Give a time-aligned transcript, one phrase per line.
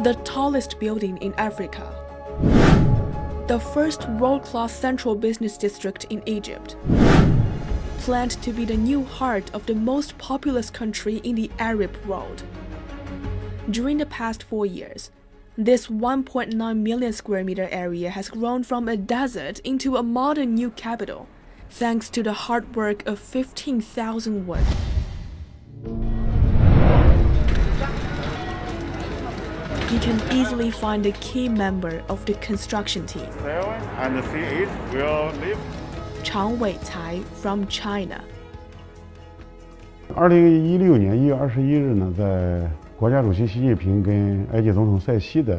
[0.00, 1.92] the tallest building in Africa,
[3.48, 6.76] the first world class central business district in Egypt,
[7.98, 12.44] planned to be the new heart of the most populous country in the Arab world.
[13.70, 15.10] During the past four years,
[15.56, 20.70] this 1.9 million square meter area has grown from a desert into a modern new
[20.70, 21.26] capital,
[21.70, 24.87] thanks to the hard work of 15,000 women.
[29.90, 35.32] You can easily find a key member of the construction team, Seven and C8 will
[35.40, 35.56] leave.
[36.22, 38.20] Chang Weicai from China.
[40.14, 45.58] 二零一六年一月二十一日呢，在国家主席习近平跟埃及总统塞西的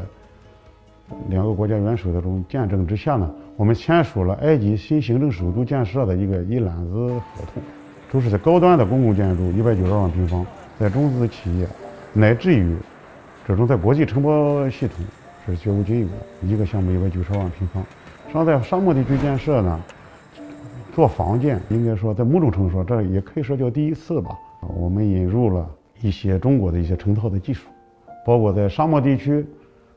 [1.27, 7.20] 两个国家元首的这种见证之下呢，我们签署了埃及新行政首都建设的一个一揽子合
[7.52, 7.64] 同，
[8.12, 10.46] 都是在高端的公共建筑一百九十万平方，
[10.80, 11.68] 在中资企业，
[12.14, 12.76] 乃至于
[13.50, 15.04] 这种在国际承包系统
[15.44, 17.82] 是绝无仅有的，一个项目一百九十万平方。
[18.28, 19.80] 实际上，在沙漠地区建设呢，
[20.94, 24.38] 做房建，应该说在某种程度说，这也可以说叫第一次吧。
[24.77, 25.68] 我们引入了
[26.00, 27.70] 一些中国的一些成套的技术，
[28.24, 29.44] 包括在沙漠地区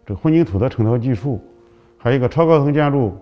[0.06, 1.39] 这混凝土的成套技术，
[1.98, 3.12] 还有一个超高层建筑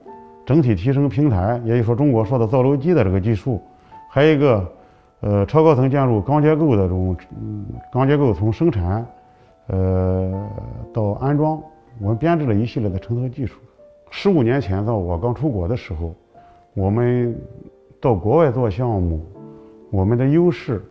[0.46, 3.60] 整体提升平台，也就是说中国说的造楼机的这个技术，
[4.08, 4.72] 还有一个
[5.22, 9.04] 呃超高层建筑钢结构的这种嗯钢结构从生产
[9.70, 10.50] 呃
[10.92, 11.62] 到安装，
[12.00, 13.60] 我们编制了一系列的成套技术。
[14.10, 16.14] 十五年前，在我刚出国的时候，
[16.74, 17.34] 我们
[18.00, 19.24] 到国外做项目，
[19.90, 20.82] 我们的优势，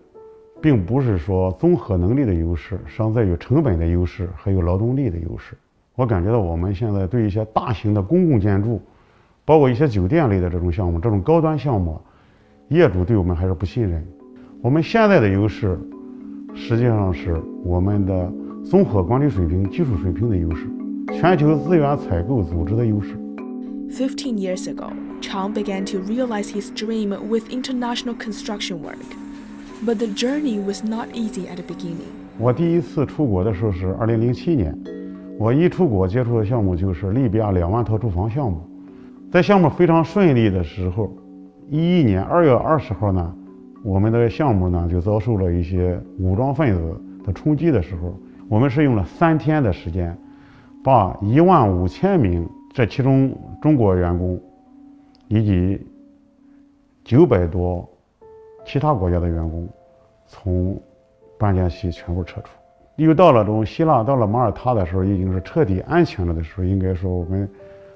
[0.62, 5.58] 并不是说综合能力的优势，尚在于成本的优势，还有劳动力的优势。
[5.96, 8.82] 我感觉到我们现在对一些大型的公共建筑，
[9.44, 12.00] 包括一些酒店类的这种项目，这种高端项目，
[12.70, 14.02] 业主对我们还是不信任。
[14.62, 15.78] 我们现在的优势，
[16.54, 18.32] 实际上是我们的
[18.70, 20.70] 综合管理水平、技术水平的优势，
[21.20, 23.18] 全球资源采购组织的优势。
[23.90, 29.00] Fifteen years ago, Chang began to realize his dream with international construction work.
[29.84, 32.12] But the journey was not easy at the beginning.
[32.38, 34.78] 我第一次出国的时候是二零零七年，
[35.40, 38.62] 我一出国接触的项目就是利比亚两万套住房项目。
[39.32, 41.12] 在项目非常顺利的时候，
[41.72, 43.34] 一一年二月二十号呢，
[43.84, 48.16] 我们的项目呢就遭受了一些武装分子的冲击的时候，
[48.50, 50.18] 我们是用了三天的时间，
[50.84, 54.42] 把一万五千名这其中中国员工
[55.28, 55.88] 以及
[57.04, 57.88] 九百多
[58.66, 59.70] 其他国家的员工
[60.26, 60.82] 从
[61.38, 62.50] 班加西全部撤出。
[62.96, 66.64] 又到了这种希腊，到了马耳他的时候，已经是彻底安全了的时候。
[66.64, 67.48] 应该说，我们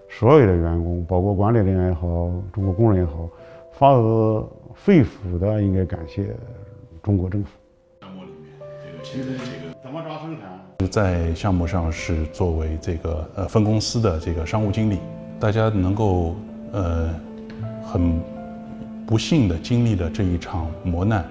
[0.08, 3.28] 所有的员工，包括管理人员也好，中国工人也好，
[3.72, 6.28] 发自肺腑的应该感谢
[7.02, 7.50] 中国政府。
[9.84, 10.90] 怎么着生产？
[10.90, 14.98] 在项目上是作为这个呃分公司的这个商务经理，
[15.42, 16.38] 大家能够
[16.72, 17.14] 呃
[17.86, 18.18] 很
[19.06, 21.26] 不幸的经历了这一场磨难，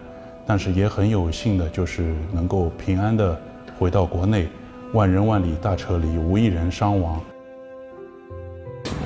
[0.46, 3.40] 但是也很有幸的就是能够平安的
[3.78, 4.46] 回到国内，
[4.92, 7.18] 万人万里大撤离，无一人伤亡。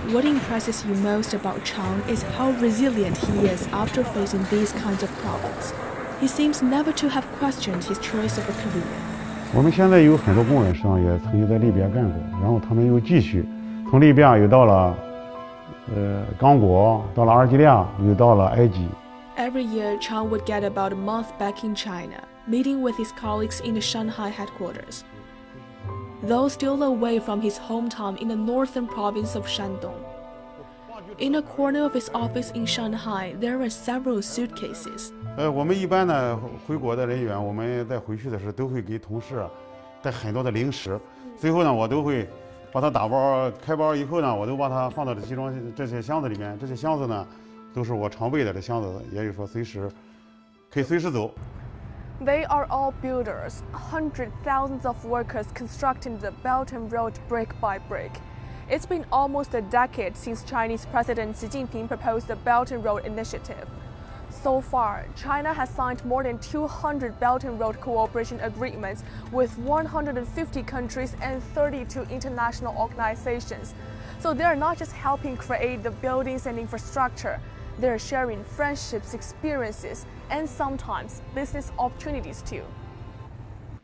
[0.09, 5.03] What impresses you most about Chang is how resilient he is after facing these kinds
[5.03, 5.73] of problems.
[6.21, 9.16] He seems never to have questioned his choice of a career.
[9.54, 13.46] 我们现在有很多工人实际上也曾经在利比亚干过，然后他们又继续
[13.90, 14.96] 从利比亚又到了
[15.96, 18.88] 呃刚果，到了阿尔及利亚，又到了埃及。
[19.38, 23.60] Every year, Chang would get about a month back in China, meeting with his colleagues
[23.62, 25.04] in the Shanghai headquarters.
[26.24, 29.98] Though still away from his hometown in the northern province of Shandong.
[31.18, 35.12] In a corner of his office in Shanghai, there are several suitcases.
[35.37, 39.47] 呃，我们一般呢回国的人员，我们在回去的时候都会给同事
[40.01, 40.99] 带很多的零食，
[41.37, 42.27] 最后呢我都会
[42.73, 46.59] 把它打包开包以后呢，我都把它放到这集装这些箱子里面。
[46.59, 47.27] 这些箱子呢
[47.75, 49.91] 都是我常备的这箱子，也就是说随时
[50.71, 51.31] 可以随时走。
[52.25, 58.13] They are all builders, hundred thousands of workers constructing the Belt and Road brick by brick.
[58.71, 63.05] It's been almost a decade since Chinese President Xi Jinping proposed the Belt and Road
[63.05, 63.69] Initiative.
[64.43, 69.03] So far, China has signed more than 200 Belt and Road cooperation agreements
[69.33, 73.75] with 150 countries and 32 international organizations.
[74.21, 77.41] So they are not just helping create the buildings and infrastructure,
[77.79, 82.63] they are sharing friendships, experiences, and sometimes business opportunities too.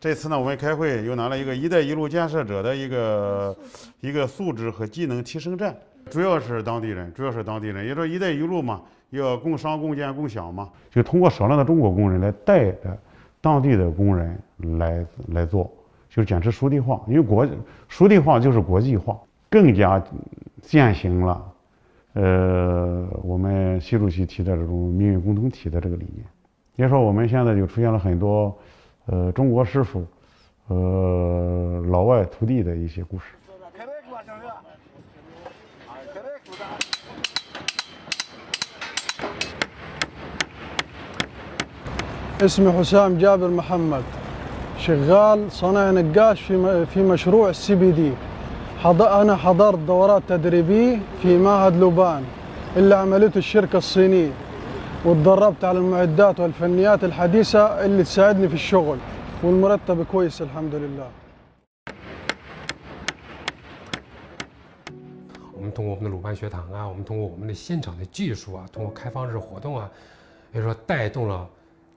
[0.03, 3.57] 这次呢，我们开会又拿了一个“一带一路”建设者的一个
[4.01, 5.73] 一个素质和技能提升站，
[6.11, 7.87] 主要是当地人，主要是当地人。
[7.87, 12.99] 也说“一带一路”嘛，要共商共建共享嘛，就通过少量的中国工人来带着
[13.41, 14.37] 当地的工人
[14.77, 15.71] 来来做，
[16.11, 17.47] 就是坚持熟地化，因为国
[17.87, 19.17] 熟地化就是国际化，
[19.49, 20.03] 更加
[20.63, 21.53] 践行了。
[22.15, 26.27] 呃，我们习主席提的这种命运共同体的这个理念，
[26.75, 28.53] 也说我们现在就出现了很多，
[29.06, 30.06] 呃，中国师傅，
[30.68, 33.26] 呃，老外徒弟的一些故事。
[42.42, 44.04] اسمي حسام جابر محمد
[44.78, 48.12] شغال صنايع نقاش في في مشروع السي بي دي
[48.86, 52.24] أنا حضرت دورات تدريبية في معهد لوبان
[52.78, 54.32] اللي عملته الشركة الصينية
[55.06, 58.98] وتدربت على المعدات والفنيات الحديثة اللي تساعدني في الشغل
[59.44, 61.10] والمرتب كويس الحمد لله
[65.54, 69.90] 我们通过我们的鲁班学堂啊，我们通过我们的现场的技术啊，通过开放日活动啊，
[70.52, 71.48] 也就是说带动了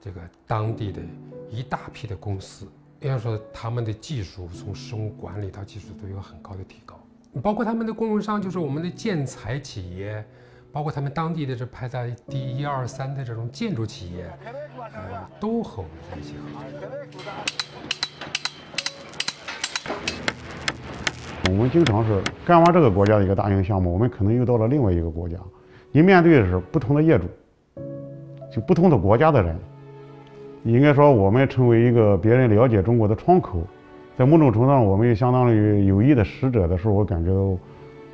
[0.01, 1.01] 这个当地的
[1.49, 2.67] 一大批的公司。
[3.01, 6.99] 应该说，他们的技术从生物管理到技术都有很高的提高，
[7.41, 10.23] 包括他们的供应商，就是我们的建材企业，
[10.76, 14.26] 包括他们当地的这排在第一二三的这种建筑企业，
[14.92, 16.34] 呃，都和我们在一起。
[21.48, 25.38] 我们经常是干完这个国家的一个大型项目，我们可能又到了另外一个国家，
[25.92, 27.24] 你面对的是不同的业主，
[28.54, 29.58] 就不同的国家的人。
[30.64, 33.62] 应该说，我们成为一个别人了解中国的窗口，
[34.18, 37.32] 在某种程度上，我们也相当于有益的使者的时候，我感觉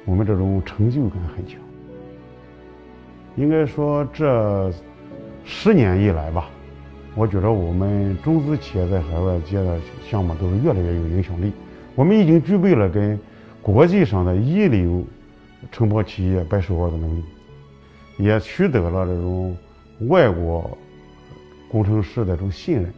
[0.05, 1.59] 我们这种成就感很强。
[3.37, 4.73] 应该说，这
[5.45, 6.49] 十年以来吧，
[7.15, 11.53] 我觉得我们中资企业在海外接的项目都是越来越有影响力。
[11.95, 13.19] 我们已经具备了跟
[13.61, 15.05] 国际上的一流
[15.71, 17.25] 承包企业掰手腕的能力，
[18.19, 19.57] 也取得了这种
[20.09, 20.71] 外国。
[21.71, 22.93] 工程师的这种信任，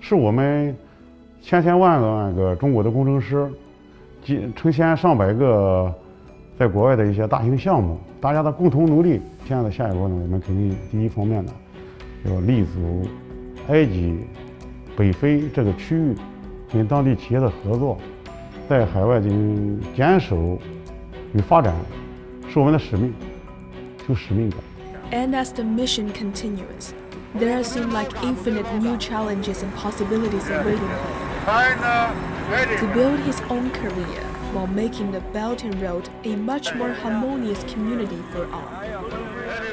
[0.00, 0.74] 是我们
[1.42, 3.46] 千千万万个中国的工程师，
[4.24, 5.94] 几成千上百个
[6.62, 9.20] 在国外的一些大型项目，大家的共同努力。
[9.44, 11.52] 现在的下一步呢，我们肯定第一方面呢，
[12.24, 13.04] 要立足
[13.66, 14.20] 埃及、
[14.96, 16.14] 北非这个区域，
[16.72, 17.98] 跟当地企业的合作，
[18.68, 20.56] 在海外进行坚守
[21.32, 21.74] 与发展，
[22.48, 23.12] 是我们的使命，
[24.08, 24.60] 有使命感。
[25.10, 26.92] And as the mission continues.
[27.36, 31.00] There seem like infinite new challenges and possibilities awaiting him.
[32.78, 34.22] To build his own career
[34.52, 39.71] while making the Belt and Road a much more harmonious community for all.